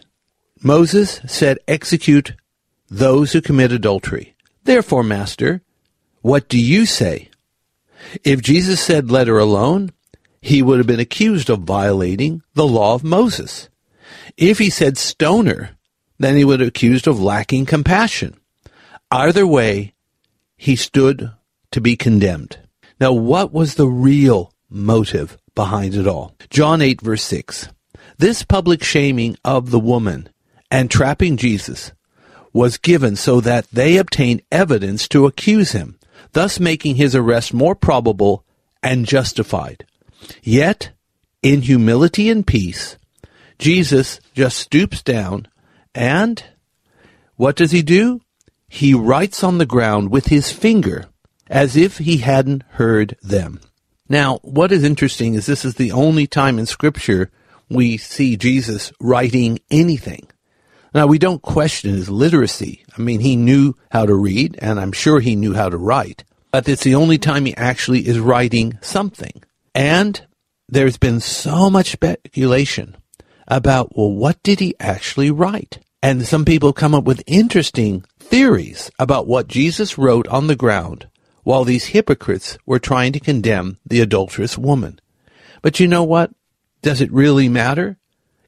Moses 0.63 1.21
said, 1.27 1.59
Execute 1.67 2.33
those 2.89 3.33
who 3.33 3.41
commit 3.41 3.71
adultery. 3.71 4.35
Therefore, 4.63 5.03
Master, 5.03 5.61
what 6.21 6.49
do 6.49 6.59
you 6.59 6.85
say? 6.85 7.29
If 8.23 8.41
Jesus 8.41 8.79
said, 8.79 9.11
Let 9.11 9.27
her 9.27 9.38
alone, 9.38 9.91
he 10.41 10.61
would 10.61 10.77
have 10.77 10.88
been 10.88 10.99
accused 10.99 11.49
of 11.49 11.59
violating 11.59 12.41
the 12.53 12.67
law 12.67 12.95
of 12.95 13.03
Moses. 13.03 13.69
If 14.38 14.57
he 14.57 14.69
said, 14.69 14.97
Stone 14.97 15.47
her, 15.47 15.71
then 16.17 16.35
he 16.35 16.45
would 16.45 16.61
have 16.61 16.69
accused 16.69 17.07
of 17.07 17.21
lacking 17.21 17.65
compassion. 17.65 18.38
Either 19.11 19.45
way, 19.45 19.93
he 20.55 20.75
stood 20.75 21.31
to 21.71 21.81
be 21.81 21.95
condemned. 21.95 22.57
Now, 22.99 23.13
what 23.13 23.51
was 23.51 23.75
the 23.75 23.87
real 23.87 24.53
motive 24.69 25.37
behind 25.55 25.95
it 25.95 26.05
all? 26.07 26.35
John 26.49 26.81
8, 26.81 27.01
verse 27.01 27.23
6. 27.23 27.69
This 28.17 28.43
public 28.43 28.83
shaming 28.83 29.37
of 29.43 29.71
the 29.71 29.79
woman 29.79 30.29
and 30.69 30.91
trapping 30.91 31.37
Jesus 31.37 31.91
was 32.53 32.77
given 32.77 33.15
so 33.15 33.41
that 33.41 33.67
they 33.71 33.97
obtained 33.97 34.41
evidence 34.51 35.07
to 35.07 35.25
accuse 35.25 35.71
him, 35.71 35.97
thus 36.33 36.59
making 36.59 36.95
his 36.95 37.15
arrest 37.15 37.53
more 37.53 37.75
probable 37.75 38.43
and 38.83 39.05
justified. 39.05 39.85
Yet, 40.43 40.91
in 41.41 41.61
humility 41.61 42.29
and 42.29 42.45
peace, 42.45 42.97
Jesus 43.57 44.19
just 44.33 44.57
stoops 44.57 45.01
down 45.01 45.47
and 45.95 46.43
what 47.35 47.55
does 47.55 47.71
he 47.71 47.81
do? 47.81 48.21
He 48.69 48.93
writes 48.93 49.43
on 49.43 49.57
the 49.57 49.65
ground 49.65 50.11
with 50.11 50.27
his 50.27 50.51
finger 50.51 51.05
as 51.47 51.75
if 51.75 51.97
he 51.97 52.17
hadn't 52.17 52.63
heard 52.73 53.17
them. 53.21 53.59
Now, 54.07 54.38
what 54.43 54.71
is 54.71 54.83
interesting 54.83 55.33
is 55.33 55.45
this 55.45 55.65
is 55.65 55.75
the 55.75 55.91
only 55.91 56.27
time 56.27 56.59
in 56.59 56.65
Scripture 56.65 57.31
we 57.69 57.97
see 57.97 58.38
Jesus 58.38 58.91
writing 58.99 59.59
anything. 59.69 60.27
Now, 60.93 61.05
we 61.05 61.19
don't 61.19 61.41
question 61.41 61.91
his 61.91 62.09
literacy. 62.09 62.83
I 62.97 63.01
mean, 63.01 63.19
he 63.19 63.35
knew 63.35 63.75
how 63.91 64.05
to 64.05 64.15
read, 64.15 64.57
and 64.59 64.79
I'm 64.79 64.91
sure 64.91 65.19
he 65.19 65.35
knew 65.35 65.53
how 65.53 65.69
to 65.69 65.77
write. 65.77 66.23
But 66.51 66.67
it's 66.67 66.83
the 66.83 66.95
only 66.95 67.19
time 67.19 67.45
he 67.45 67.55
actually 67.55 68.07
is 68.07 68.19
writing 68.19 68.79
something. 68.81 69.43
And 69.75 70.25
there's 70.67 70.97
been 70.97 71.19
so 71.19 71.69
much 71.69 71.91
speculation 71.91 72.97
about, 73.47 73.95
well, 73.95 74.11
what 74.11 74.41
did 74.41 74.59
he 74.59 74.75
actually 74.79 75.29
write? 75.29 75.79
And 76.01 76.25
some 76.25 76.45
people 76.45 76.73
come 76.73 76.95
up 76.95 77.03
with 77.03 77.23
interesting 77.27 78.03
theories 78.29 78.91
about 79.00 79.25
what 79.25 79.48
Jesus 79.48 79.98
wrote 79.98 80.27
on 80.27 80.45
the 80.45 80.55
ground 80.55 81.07
while 81.43 81.63
these 81.63 81.88
hypocrites 81.88 82.59
were 82.63 82.77
trying 82.77 83.12
to 83.12 83.19
condemn 83.19 83.79
the 83.83 84.01
adulterous 84.01 84.55
woman. 84.55 85.00
But 85.63 85.79
you 85.79 85.88
know 85.88 86.03
what? 86.03 86.31
Does 86.83 87.01
it 87.01 87.12
really 87.12 87.50
matter? 87.50 87.98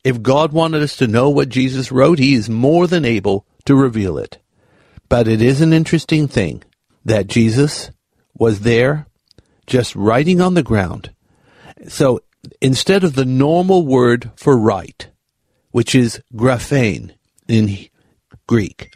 If 0.03 0.21
God 0.21 0.53
wanted 0.53 0.83
us 0.83 0.95
to 0.97 1.07
know 1.07 1.31
what 1.31 1.49
Jesus 1.49 1.91
wrote, 1.91 2.19
he 2.19 2.35
is 2.35 2.47
more 2.47 2.85
than 2.85 3.05
able 3.05 3.47
to 3.65 3.75
reveal 3.75 4.19
it. 4.19 4.37
But 5.09 5.27
it 5.27 5.41
is 5.41 5.61
an 5.61 5.73
interesting 5.73 6.27
thing 6.27 6.63
that 7.03 7.25
Jesus 7.25 7.89
was 8.35 8.59
there 8.59 9.07
just 9.65 9.95
writing 9.95 10.41
on 10.41 10.53
the 10.53 10.63
ground. 10.63 11.11
So 11.87 12.21
instead 12.61 13.03
of 13.03 13.15
the 13.15 13.25
normal 13.25 13.83
word 13.83 14.29
for 14.35 14.55
write, 14.55 15.09
which 15.71 15.95
is 15.95 16.21
graphein 16.35 17.15
in 17.47 17.87
Greek, 18.45 18.93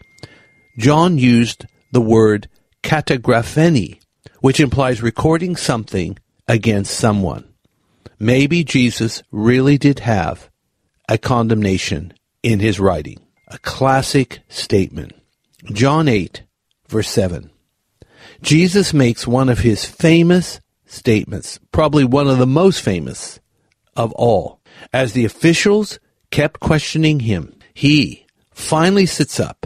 John 0.77 1.17
used 1.17 1.65
the 1.91 2.01
word 2.01 2.49
katagrapheni, 2.83 3.99
which 4.41 4.59
implies 4.59 5.01
recording 5.01 5.55
something 5.55 6.17
against 6.47 6.97
someone. 6.97 7.47
Maybe 8.19 8.63
Jesus 8.63 9.23
really 9.31 9.77
did 9.77 9.99
have 9.99 10.49
a 11.07 11.17
condemnation 11.17 12.13
in 12.43 12.59
his 12.59 12.79
writing. 12.79 13.19
A 13.47 13.57
classic 13.59 14.39
statement. 14.49 15.13
John 15.71 16.07
8, 16.07 16.43
verse 16.87 17.09
7. 17.09 17.51
Jesus 18.41 18.93
makes 18.93 19.25
one 19.25 19.49
of 19.49 19.59
his 19.59 19.85
famous 19.85 20.59
statements, 20.85 21.59
probably 21.71 22.03
one 22.03 22.27
of 22.27 22.37
the 22.37 22.47
most 22.47 22.81
famous 22.81 23.39
of 23.95 24.11
all. 24.13 24.59
As 24.91 25.13
the 25.13 25.25
officials 25.25 25.99
kept 26.31 26.59
questioning 26.59 27.21
him, 27.21 27.57
he 27.73 28.25
finally 28.51 29.05
sits 29.05 29.39
up 29.39 29.65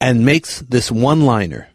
and 0.00 0.24
makes 0.24 0.60
this 0.60 0.90
one 0.90 1.22
liner 1.22 1.68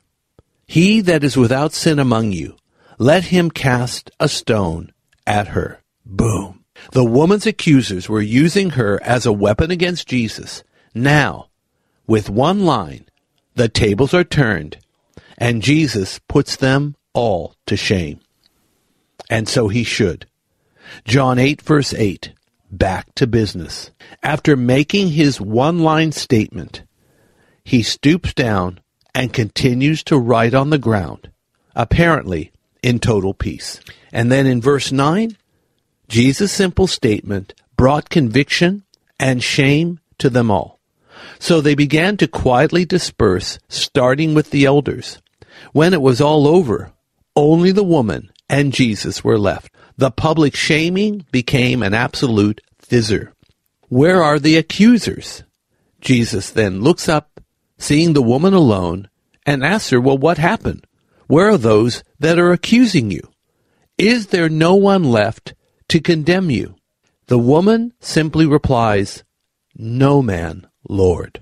He 0.66 1.02
that 1.02 1.24
is 1.24 1.38
without 1.38 1.74
sin 1.74 2.00
among 2.00 2.32
you, 2.32 2.56
let 2.98 3.26
him 3.26 3.50
cast 3.50 4.12
a 4.20 4.28
stone 4.28 4.92
at 5.26 5.50
her. 5.50 5.82
Boom. 6.06 6.64
The 6.92 7.04
woman's 7.04 7.46
accusers 7.46 8.10
were 8.10 8.22
using 8.22 8.72
her 8.72 9.02
as 9.04 9.26
a 9.26 9.34
weapon 9.34 9.72
against 9.72 10.08
Jesus. 10.08 10.64
Now, 10.94 11.50
with 12.08 12.30
one 12.30 12.66
line, 12.66 13.06
the 13.56 13.70
tables 13.70 14.14
are 14.14 14.24
turned, 14.24 14.78
and 15.38 15.62
Jesus 15.62 16.20
puts 16.28 16.56
them 16.56 16.96
all 17.14 17.56
to 17.68 17.78
shame. 17.78 18.20
And 19.30 19.48
so 19.48 19.68
he 19.68 19.84
should. 19.84 20.28
John 21.06 21.40
8, 21.40 21.62
verse 21.62 21.94
8. 21.94 22.34
Back 22.72 23.14
to 23.16 23.28
business. 23.28 23.92
After 24.24 24.56
making 24.56 25.10
his 25.10 25.40
one 25.40 25.80
line 25.80 26.12
statement, 26.12 26.84
he 27.64 27.84
stoops 27.84 28.34
down 28.34 28.80
and 29.14 29.34
continues 29.34 30.04
to 30.04 30.18
write 30.18 30.54
on 30.54 30.70
the 30.70 30.78
ground, 30.78 31.30
apparently 31.76 32.52
in 32.82 33.00
total 33.00 33.34
peace. 33.34 33.80
And 34.12 34.32
then 34.32 34.46
in 34.46 34.62
verse 34.62 34.92
9, 34.92 35.38
Jesus' 36.08 36.52
simple 36.52 36.88
statement 36.88 37.54
brought 37.78 38.10
conviction 38.10 38.84
and 39.20 39.44
shame 39.44 40.00
to 40.18 40.30
them 40.30 40.52
all. 40.52 40.80
So 41.40 41.62
they 41.62 41.76
began 41.76 42.18
to 42.18 42.28
quietly 42.28 42.86
disperse, 42.86 43.60
starting 43.70 44.34
with 44.34 44.52
the 44.52 44.66
elders. 44.66 45.20
When 45.72 45.94
it 45.94 46.02
was 46.02 46.22
all 46.22 46.48
over, 46.48 46.92
only 47.36 47.72
the 47.72 47.84
woman 47.84 48.32
and 48.50 48.74
Jesus 48.74 49.24
were 49.24 49.40
left. 49.40 49.74
The 49.98 50.12
public 50.12 50.56
shaming 50.56 51.26
became 51.32 51.84
an 51.84 51.94
absolute 51.94 52.62
fizzer. 52.82 53.32
Where 53.88 54.24
are 54.24 54.40
the 54.40 54.58
accusers? 54.58 55.44
Jesus 56.02 56.50
then 56.50 56.82
looks 56.82 57.08
up, 57.08 57.40
seeing 57.82 58.14
the 58.14 58.22
woman 58.22 58.54
alone, 58.54 59.10
and 59.46 59.64
asks 59.64 59.90
her, 59.90 60.00
Well, 60.00 60.18
what 60.18 60.38
happened? 60.38 60.86
Where 61.28 61.50
are 61.50 61.58
those 61.58 62.04
that 62.20 62.38
are 62.38 62.52
accusing 62.52 63.10
you? 63.10 63.22
Is 63.98 64.28
there 64.28 64.50
no 64.50 64.76
one 64.76 65.04
left 65.04 65.54
to 65.90 66.00
condemn 66.00 66.50
you? 66.50 66.76
The 67.28 67.40
woman 67.40 67.94
simply 68.00 68.46
replies, 68.46 69.24
No 69.76 70.22
man, 70.22 70.68
Lord. 70.88 71.42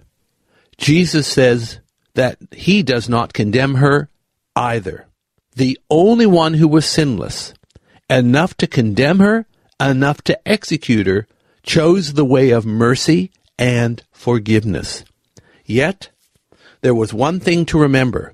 Jesus 0.77 1.27
says 1.27 1.79
that 2.13 2.37
he 2.51 2.83
does 2.83 3.09
not 3.09 3.33
condemn 3.33 3.75
her 3.75 4.09
either. 4.55 5.07
The 5.55 5.77
only 5.89 6.25
one 6.25 6.53
who 6.53 6.67
was 6.67 6.85
sinless, 6.85 7.53
enough 8.09 8.55
to 8.57 8.67
condemn 8.67 9.19
her, 9.19 9.45
enough 9.79 10.21
to 10.23 10.47
execute 10.47 11.07
her, 11.07 11.27
chose 11.63 12.13
the 12.13 12.25
way 12.25 12.51
of 12.51 12.65
mercy 12.65 13.31
and 13.57 14.01
forgiveness. 14.11 15.03
Yet, 15.65 16.11
there 16.81 16.95
was 16.95 17.13
one 17.13 17.39
thing 17.39 17.65
to 17.65 17.79
remember. 17.79 18.33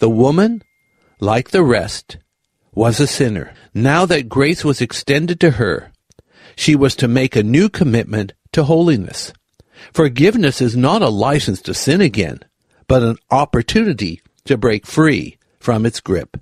The 0.00 0.10
woman, 0.10 0.62
like 1.20 1.50
the 1.50 1.64
rest, 1.64 2.18
was 2.72 3.00
a 3.00 3.06
sinner. 3.06 3.52
Now 3.74 4.06
that 4.06 4.28
grace 4.28 4.64
was 4.64 4.80
extended 4.80 5.40
to 5.40 5.52
her, 5.52 5.92
she 6.56 6.76
was 6.76 6.94
to 6.96 7.08
make 7.08 7.36
a 7.36 7.42
new 7.42 7.68
commitment 7.68 8.32
to 8.52 8.64
holiness. 8.64 9.32
Forgiveness 9.92 10.60
is 10.60 10.76
not 10.76 11.02
a 11.02 11.08
license 11.08 11.62
to 11.62 11.74
sin 11.74 12.00
again, 12.00 12.40
but 12.86 13.02
an 13.02 13.16
opportunity 13.30 14.20
to 14.44 14.56
break 14.56 14.86
free 14.86 15.38
from 15.58 15.84
its 15.84 16.00
grip. 16.00 16.36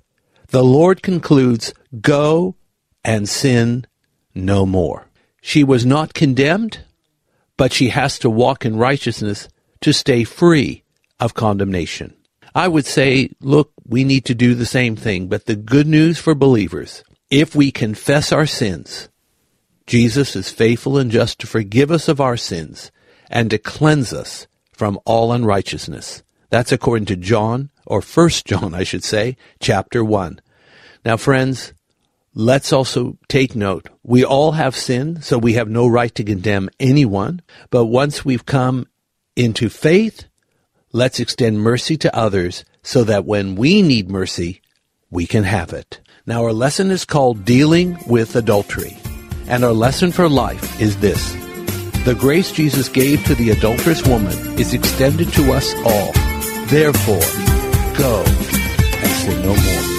The 0.47 0.63
Lord 0.63 1.01
concludes, 1.01 1.73
Go 2.01 2.55
and 3.03 3.29
sin 3.29 3.85
no 4.35 4.65
more. 4.65 5.07
She 5.41 5.63
was 5.63 5.85
not 5.85 6.13
condemned, 6.13 6.79
but 7.57 7.71
she 7.71 7.89
has 7.89 8.19
to 8.19 8.29
walk 8.29 8.65
in 8.65 8.77
righteousness 8.77 9.47
to 9.81 9.93
stay 9.93 10.23
free 10.23 10.83
of 11.19 11.33
condemnation. 11.33 12.13
I 12.55 12.67
would 12.67 12.85
say, 12.85 13.31
look, 13.41 13.71
we 13.85 14.03
need 14.03 14.25
to 14.25 14.35
do 14.35 14.55
the 14.55 14.65
same 14.65 14.95
thing, 14.95 15.27
but 15.27 15.45
the 15.45 15.55
good 15.55 15.87
news 15.87 16.17
for 16.17 16.35
believers 16.35 17.03
if 17.29 17.55
we 17.55 17.71
confess 17.71 18.31
our 18.31 18.47
sins, 18.47 19.07
Jesus 19.85 20.35
is 20.35 20.49
faithful 20.49 20.97
and 20.97 21.11
just 21.11 21.39
to 21.39 21.47
forgive 21.47 21.91
us 21.91 22.07
of 22.07 22.19
our 22.19 22.37
sins 22.37 22.91
and 23.29 23.51
to 23.51 23.57
cleanse 23.57 24.11
us 24.13 24.47
from 24.71 24.99
all 25.05 25.31
unrighteousness. 25.31 26.23
That's 26.49 26.71
according 26.71 27.05
to 27.07 27.15
John, 27.15 27.69
or 27.85 28.01
First 28.01 28.45
John, 28.45 28.73
I 28.73 28.83
should 28.83 29.03
say, 29.03 29.37
chapter 29.59 30.03
1. 30.03 30.41
Now, 31.05 31.17
friends, 31.17 31.73
let's 32.33 32.73
also 32.73 33.17
take 33.27 33.55
note. 33.55 33.89
We 34.03 34.25
all 34.25 34.53
have 34.53 34.75
sin, 34.75 35.21
so 35.21 35.37
we 35.37 35.53
have 35.53 35.69
no 35.69 35.87
right 35.87 36.13
to 36.15 36.23
condemn 36.23 36.69
anyone. 36.79 37.41
But 37.69 37.85
once 37.85 38.25
we've 38.25 38.45
come 38.45 38.87
into 39.35 39.69
faith, 39.69 40.25
let's 40.91 41.19
extend 41.19 41.59
mercy 41.59 41.97
to 41.97 42.15
others 42.15 42.65
so 42.81 43.03
that 43.03 43.25
when 43.25 43.55
we 43.55 43.81
need 43.81 44.09
mercy, 44.09 44.61
we 45.09 45.27
can 45.27 45.43
have 45.43 45.73
it. 45.73 45.99
Now, 46.25 46.43
our 46.43 46.53
lesson 46.53 46.91
is 46.91 47.05
called 47.05 47.45
Dealing 47.45 47.97
with 48.07 48.35
Adultery. 48.35 48.97
And 49.47 49.63
our 49.63 49.73
lesson 49.73 50.11
for 50.11 50.29
life 50.29 50.79
is 50.79 50.97
this 50.97 51.33
The 52.05 52.15
grace 52.17 52.51
Jesus 52.51 52.87
gave 52.87 53.23
to 53.25 53.35
the 53.35 53.49
adulterous 53.49 54.05
woman 54.05 54.37
is 54.59 54.73
extended 54.73 55.31
to 55.33 55.53
us 55.53 55.73
all. 55.85 56.11
Therefore, 56.67 57.19
go 57.97 58.23
and 58.25 59.11
sin 59.11 59.41
no 59.41 59.55
more. 59.55 59.98